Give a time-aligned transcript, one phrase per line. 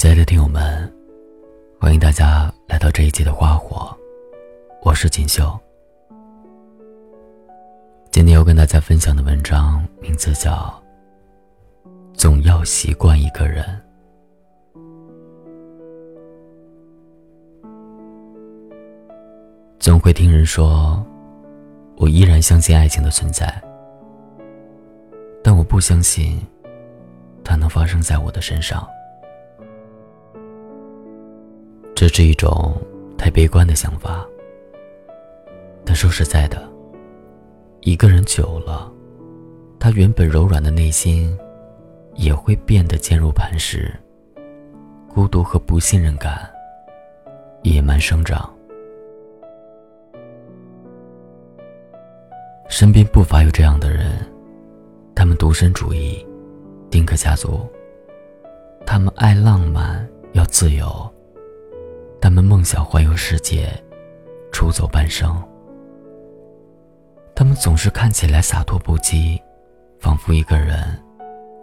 [0.00, 0.90] 亲爱的听友们，
[1.78, 3.94] 欢迎大家来到这一期的花火，
[4.80, 5.60] 我是锦绣。
[8.10, 10.72] 今天要跟大家分享的文章名字叫
[12.14, 13.62] 《总要习惯一个人》。
[19.78, 21.04] 总会听人说，
[21.98, 23.54] 我依然相信爱情的存在，
[25.44, 26.40] 但我不相信
[27.44, 28.88] 它能发生在我的身上。
[32.00, 32.74] 这是一种
[33.18, 34.26] 太悲观的想法，
[35.84, 36.66] 但说实在的，
[37.82, 38.90] 一个人久了，
[39.78, 41.38] 他原本柔软的内心
[42.14, 43.94] 也会变得坚如磐石，
[45.12, 46.50] 孤独和不信任感
[47.64, 48.50] 野蛮生长。
[52.70, 54.26] 身边不乏有这样的人，
[55.14, 56.26] 他们独身主义，
[56.90, 57.68] 丁克家族，
[58.86, 60.88] 他们爱浪漫，要自由。
[62.20, 63.72] 他们梦想环游世界，
[64.52, 65.42] 出走半生。
[67.34, 69.40] 他们总是看起来洒脱不羁，
[69.98, 70.78] 仿佛一个人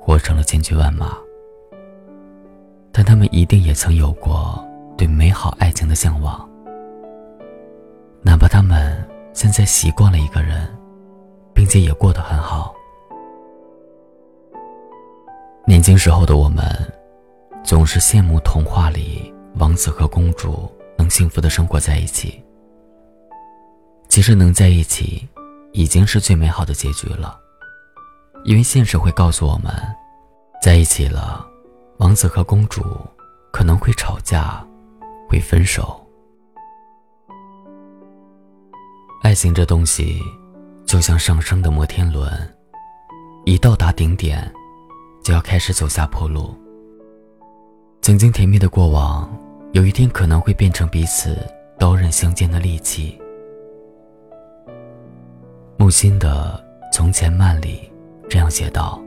[0.01, 1.15] 活成了千军万马。
[2.91, 6.49] 但他们一定也曾有过对美好爱情的向往，
[8.23, 10.67] 哪怕他们现在习惯了一个人，
[11.53, 12.73] 并且也过得很好。
[15.67, 16.65] 年轻时候的我们，
[17.63, 19.31] 总是羡慕童话里。
[19.59, 22.43] 王子和公主能幸福的生活在一起，
[24.07, 25.27] 其实能在一起，
[25.73, 27.39] 已经是最美好的结局了。
[28.43, 29.73] 因为现实会告诉我们，
[30.61, 31.45] 在一起了，
[31.97, 32.83] 王子和公主
[33.51, 34.63] 可能会吵架，
[35.27, 35.99] 会分手。
[39.23, 40.21] 爱情这东西，
[40.85, 42.31] 就像上升的摩天轮，
[43.43, 44.53] 一到达顶点，
[45.23, 46.55] 就要开始走下坡路。
[48.01, 49.27] 曾经甜蜜的过往。
[49.73, 51.37] 有一天可能会变成彼此
[51.77, 53.19] 刀刃相间的利器。
[55.77, 56.59] 木心的
[56.93, 57.91] 《从前慢》里
[58.27, 58.99] 这样写道：“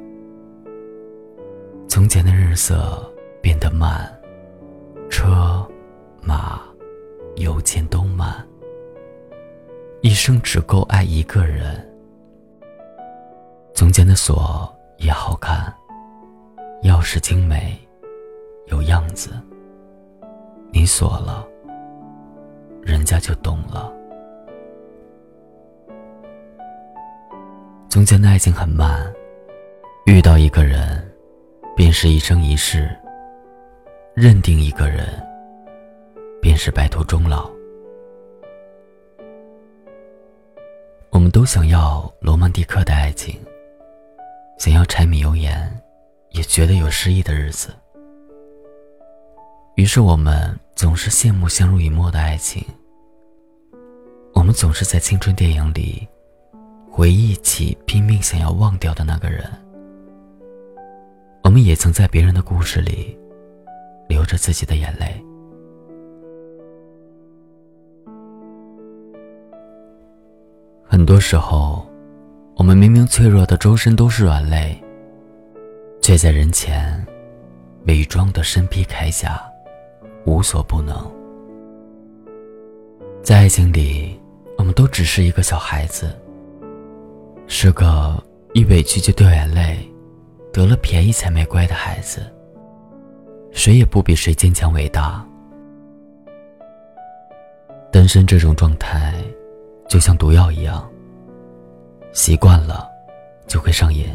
[1.88, 3.04] 从前的日色
[3.42, 4.08] 变得慢，
[5.10, 5.66] 车
[6.22, 6.60] 马
[7.36, 8.46] 邮件都慢，
[10.02, 11.84] 一生只够爱一个人。
[13.74, 15.74] 从前的锁也好看，
[16.82, 17.76] 钥匙精美，
[18.66, 19.32] 有样子。”
[20.72, 21.46] 你锁了，
[22.82, 23.92] 人家就懂了。
[27.88, 29.12] 从前的爱情很慢，
[30.06, 31.12] 遇到一个人，
[31.76, 32.88] 便是一生一世；
[34.14, 35.06] 认定一个人，
[36.40, 37.50] 便是白头终老。
[41.10, 43.38] 我们都想要罗曼蒂克的爱情，
[44.56, 45.70] 想要柴米油盐，
[46.30, 47.74] 也觉得有诗意的日子。
[49.80, 52.62] 于是我们总是羡慕相濡以沫的爱情。
[54.34, 56.06] 我们总是在青春电影里
[56.90, 59.42] 回忆起拼命想要忘掉的那个人。
[61.42, 63.18] 我们也曾在别人的故事里
[64.06, 65.18] 流着自己的眼泪。
[70.84, 71.88] 很多时候，
[72.54, 74.78] 我们明明脆弱的周身都是软肋，
[76.02, 77.02] 却在人前
[77.86, 79.49] 伪装的身披铠甲。
[80.24, 80.94] 无所不能，
[83.22, 84.18] 在爱情里，
[84.58, 86.14] 我们都只是一个小孩子，
[87.46, 88.22] 是个
[88.52, 89.78] 一委屈就掉眼泪、
[90.52, 92.20] 得了便宜才卖乖的孩子。
[93.50, 95.26] 谁也不比谁坚强伟大。
[97.90, 99.14] 单身这种状态，
[99.88, 100.88] 就像毒药一样，
[102.12, 102.88] 习惯了
[103.48, 104.06] 就会上瘾。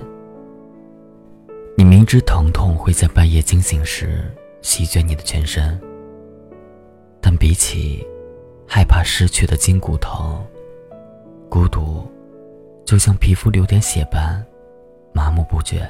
[1.76, 5.78] 你明知疼痛会在半夜惊醒时席卷你的全身。
[7.38, 8.06] 比起
[8.68, 10.44] 害怕失去的筋骨疼，
[11.50, 12.04] 孤独
[12.86, 14.44] 就像皮肤流点血般
[15.14, 15.90] 麻木不绝。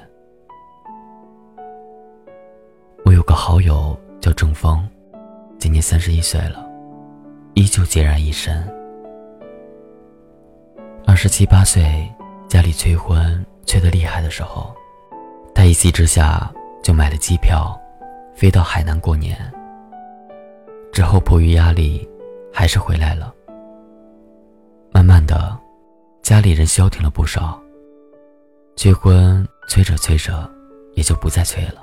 [3.03, 4.87] 我有个好友叫郑峰，
[5.59, 6.65] 今年三十一岁了，
[7.53, 8.65] 依旧孑然一身。
[11.05, 12.09] 二十七八岁，
[12.47, 14.73] 家里催婚催得厉害的时候，
[15.53, 16.51] 他一气之下
[16.83, 17.79] 就买了机票，
[18.35, 19.37] 飞到海南过年。
[20.95, 22.07] 之后，迫于压力，
[22.53, 23.35] 还是回来了。
[24.93, 25.53] 慢慢的，
[26.23, 27.61] 家里人消停了不少。
[28.77, 30.49] 催婚催着催着，
[30.93, 31.81] 也就不再催了。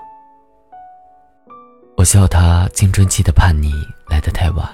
[1.98, 3.70] 我笑他青春期的叛逆
[4.08, 4.66] 来得太晚，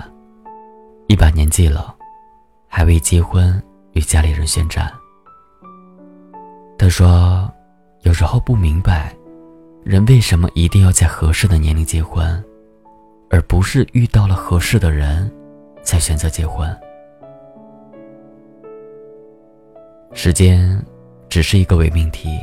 [1.08, 1.92] 一把年纪了，
[2.68, 3.60] 还未结婚
[3.94, 4.88] 与家里人宣战。
[6.78, 7.52] 他说，
[8.02, 9.12] 有时候不明白，
[9.82, 12.40] 人为什么一定要在合适的年龄结婚。
[13.30, 15.30] 而不是遇到了合适的人
[15.82, 16.68] 才选择结婚。
[20.12, 20.82] 时间
[21.28, 22.38] 只是一个伪命题，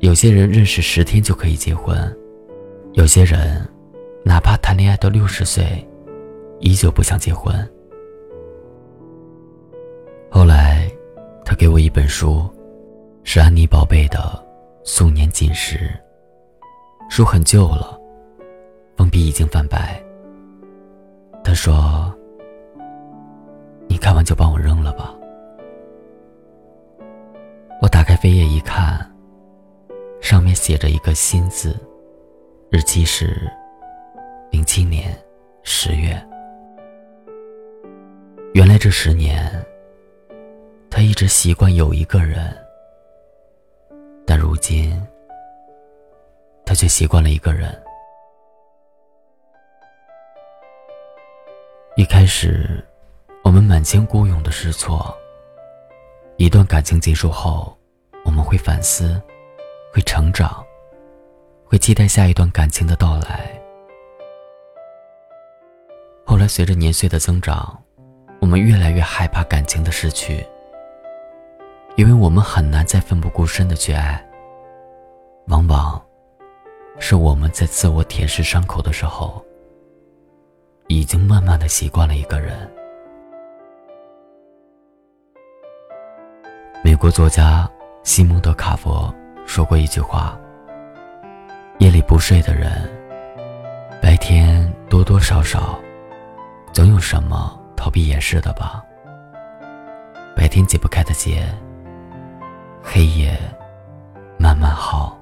[0.00, 2.16] 有些人认识十天就可以结婚，
[2.92, 3.66] 有些人
[4.24, 5.64] 哪怕谈恋爱到六十岁，
[6.60, 7.54] 依旧不想结婚。
[10.30, 10.88] 后来，
[11.44, 12.46] 他给我一本书，
[13.24, 14.18] 是安妮宝贝的
[14.84, 15.78] 《素年锦时》。
[17.10, 17.97] 书很旧了，
[18.98, 20.02] 封皮已经泛白。
[21.44, 22.12] 他说
[23.88, 25.14] ：“你看完就帮我扔了吧。”
[27.80, 29.08] 我打开扉页一看，
[30.20, 31.78] 上面写着一个“新”字，
[32.70, 33.48] 日期是
[34.50, 35.16] 零七年
[35.62, 36.20] 十月。
[38.52, 39.64] 原来这十年，
[40.90, 42.52] 他一直习惯有一个人，
[44.26, 45.00] 但如今。
[46.66, 47.74] 他却习惯了一个人。
[51.98, 52.80] 一开始，
[53.42, 55.12] 我们满腔孤勇的试错。
[56.36, 57.76] 一段感情结束后，
[58.24, 59.20] 我们会反思，
[59.92, 60.64] 会成长，
[61.64, 63.50] 会期待下一段感情的到来。
[66.24, 67.76] 后来，随着年岁的增长，
[68.40, 70.46] 我们越来越害怕感情的失去，
[71.96, 74.24] 因为我们很难再奋不顾身的去爱，
[75.48, 76.00] 往往。
[77.00, 79.44] 是我们在自我舔舐伤口的时候，
[80.88, 82.56] 已经慢慢的习惯了一个人。
[86.82, 87.68] 美国作家
[88.02, 89.14] 西蒙德·卡佛
[89.46, 90.38] 说过一句话
[91.78, 92.90] ：“夜里不睡的人，
[94.00, 95.78] 白天多多少少，
[96.72, 98.82] 总有什么逃避掩饰的吧。
[100.34, 101.46] 白天解不开的结，
[102.82, 103.38] 黑夜
[104.38, 105.16] 慢慢好。”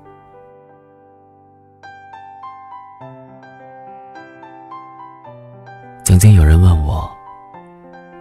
[6.06, 7.10] 曾经有人问我：“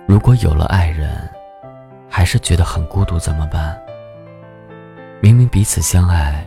[0.09, 1.29] 如果有了爱人，
[2.09, 3.79] 还是觉得很孤独怎么办？
[5.21, 6.43] 明明彼此相爱，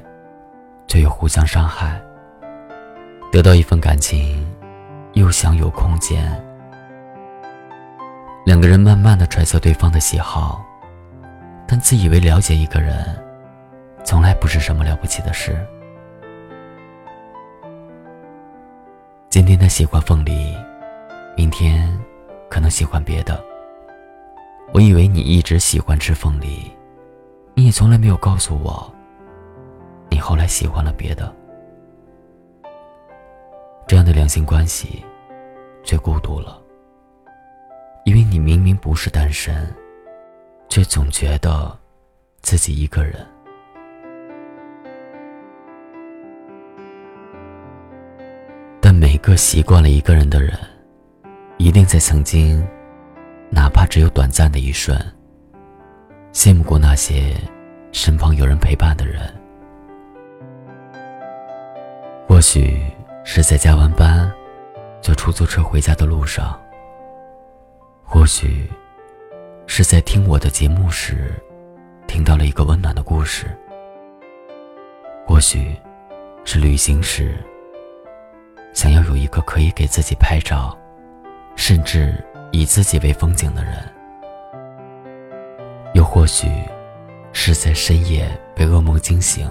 [0.88, 2.02] 却又互相伤害。
[3.30, 4.44] 得到一份感情，
[5.12, 6.28] 又想有空间。
[8.44, 10.60] 两个人慢慢的揣测对方的喜好，
[11.68, 13.16] 但自以为了解一个人，
[14.02, 15.56] 从来不是什么了不起的事。
[19.30, 20.52] 今天他喜欢凤梨。”
[21.38, 21.96] 明天，
[22.50, 23.40] 可能喜欢别的。
[24.74, 26.68] 我以为你一直喜欢吃凤梨，
[27.54, 28.92] 你也从来没有告诉我，
[30.10, 31.32] 你后来喜欢了别的。
[33.86, 35.04] 这样的两性关系，
[35.84, 36.60] 却孤独了，
[38.04, 39.72] 因为你明明不是单身，
[40.68, 41.78] 却总觉得
[42.42, 43.24] 自己一个人。
[48.80, 50.58] 但每个习惯了一个人的人。
[51.58, 52.64] 一定在曾经，
[53.50, 54.96] 哪怕只有短暂的一瞬，
[56.32, 57.34] 羡慕过那些
[57.90, 59.20] 身旁有人陪伴的人。
[62.28, 62.80] 或许
[63.24, 64.32] 是在加完班，
[65.02, 66.56] 坐出租车回家的路上；
[68.04, 68.70] 或许
[69.66, 71.32] 是在听我的节目时，
[72.06, 73.46] 听到了一个温暖的故事；
[75.26, 75.74] 或许
[76.44, 77.34] 是旅行时，
[78.72, 80.78] 想要有一个可以给自己拍照。
[81.58, 82.14] 甚至
[82.52, 83.74] 以自己为风景的人，
[85.92, 86.48] 又或许
[87.32, 89.50] 是在深夜被噩梦惊醒，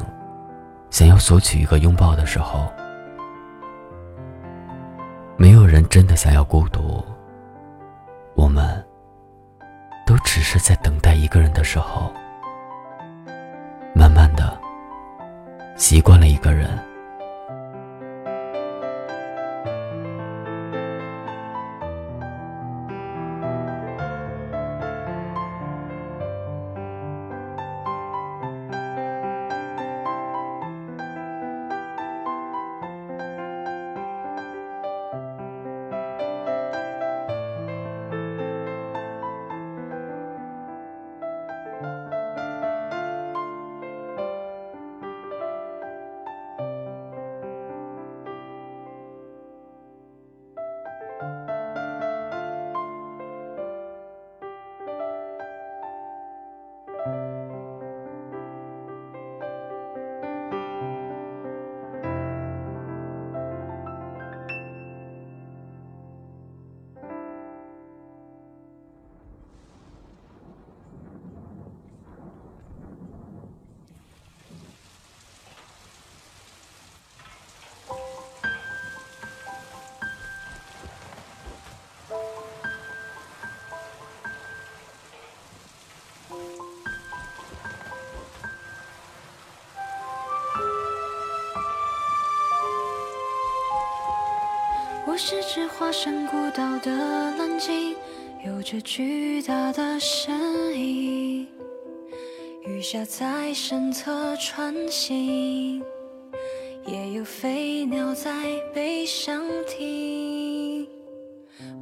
[0.90, 2.72] 想要索取一个拥抱的时候。
[5.36, 7.04] 没有人真的想要孤独，
[8.36, 8.84] 我们
[10.06, 12.12] 都只是在等待一个人的时候，
[13.94, 14.58] 慢慢的
[15.76, 16.70] 习惯了一个人。
[95.18, 97.96] 我是只化身孤岛的蓝鲸，
[98.46, 101.48] 有着巨大的身影。
[102.64, 105.82] 鱼虾在身侧穿行，
[106.86, 108.32] 也有飞鸟在
[108.76, 110.88] 背上停。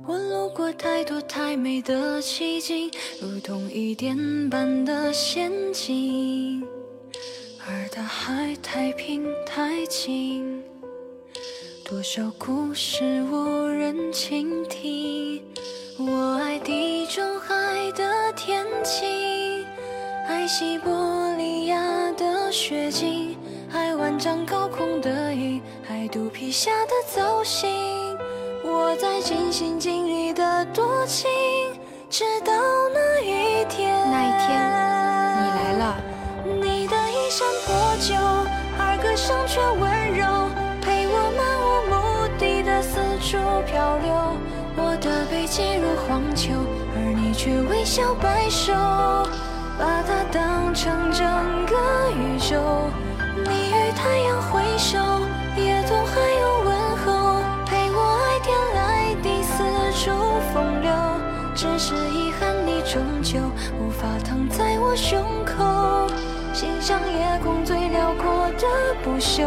[0.08, 2.90] 我路过太多太美的奇景，
[3.22, 4.16] 如同一点
[4.50, 6.66] 般的仙境。
[7.68, 10.64] 而大海太平太静，
[11.88, 15.40] 多少故事无人倾听。
[16.00, 17.56] 我爱地中海
[17.92, 19.64] 的天晴。
[20.28, 23.38] 爱西伯利亚的雪景，
[23.72, 27.70] 爱万丈高空的鹰，爱肚皮下的造型。
[28.64, 31.30] 我在尽心尽力的多情，
[32.10, 32.52] 直到
[32.96, 33.96] 那一天。
[34.10, 34.58] 那一天，
[35.38, 35.96] 你来了。
[36.48, 38.16] 你的衣衫破旧，
[38.80, 39.95] 而歌声却温
[43.26, 44.14] 处漂流。
[44.78, 46.54] 我的背脊如荒丘，
[46.94, 48.72] 而你却微笑摆首。
[49.80, 51.26] 把它当成整
[51.66, 51.76] 个
[52.12, 52.56] 宇宙，
[53.44, 55.00] 你与太阳挥手，
[55.58, 56.70] 夜空还有问
[57.02, 59.64] 候，陪我爱天来地，四
[60.00, 60.12] 处
[60.54, 60.94] 风流。
[61.56, 63.40] 只是遗憾，你终究
[63.80, 66.08] 无法躺在我胸口，
[66.54, 68.68] 欣赏夜空最辽阔的
[69.04, 69.44] 不朽，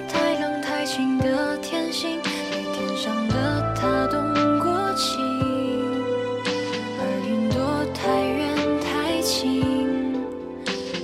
[0.00, 2.30] 太冷太清的天性，对
[2.72, 4.22] 天上的他动
[4.60, 5.18] 过情。
[6.98, 10.20] 而云朵太远太轻，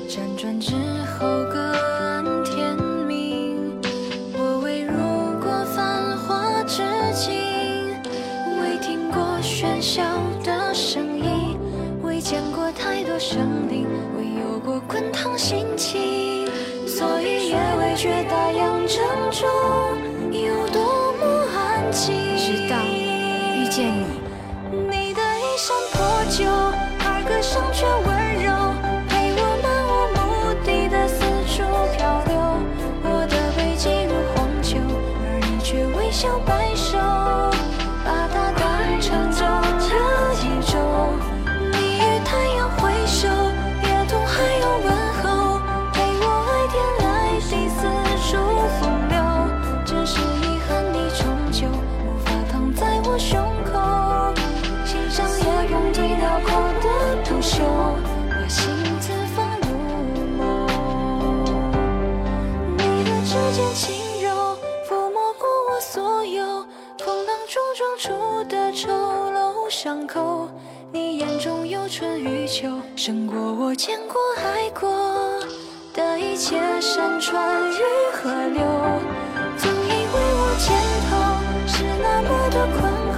[0.09, 0.75] 辗转之
[1.18, 1.59] 后各
[1.99, 2.76] 安天
[3.07, 3.57] 命。
[4.35, 4.92] 我未入
[5.40, 6.83] 过繁华之
[7.14, 7.35] 境，
[8.61, 9.18] 未听过。
[9.40, 10.02] 喧嚣
[10.45, 11.57] 的声音，
[12.02, 16.47] 未见过太多生灵，未有过滚烫心情，
[16.87, 18.48] 所以也未觉大
[19.40, 19.77] 中
[70.92, 74.90] 你眼中有春与秋胜过我见过爱过
[75.92, 77.82] 的一切山川与
[78.12, 78.62] 河流
[79.56, 80.66] 总以为我肩
[81.08, 81.11] 头
[81.66, 82.78] 是那么的宽